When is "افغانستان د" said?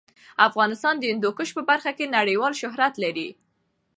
0.47-1.03